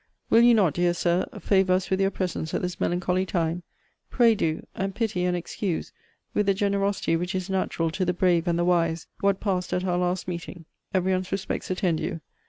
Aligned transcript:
Will 0.31 0.41
you 0.41 0.55
not, 0.55 0.73
dear 0.73 0.95
Sir, 0.95 1.27
favour 1.39 1.73
us 1.73 1.91
with 1.91 2.01
your 2.01 2.09
presence 2.09 2.55
at 2.55 2.63
this 2.63 2.79
melancholy 2.79 3.23
time? 3.23 3.61
Pray 4.09 4.33
do 4.33 4.65
and 4.73 4.95
pity 4.95 5.25
and 5.25 5.37
excuse, 5.37 5.91
with 6.33 6.47
the 6.47 6.55
generosity 6.55 7.15
which 7.15 7.35
is 7.35 7.51
natural 7.51 7.91
to 7.91 8.03
the 8.03 8.11
brave 8.11 8.47
and 8.47 8.57
the 8.57 8.65
wise, 8.65 9.05
what 9.19 9.39
passed 9.39 9.73
at 9.73 9.85
our 9.85 9.99
last 9.99 10.27
meeting. 10.27 10.65
Every 10.91 11.11
one's 11.13 11.31
respects 11.31 11.69
attend 11.69 11.99
you. 11.99 12.19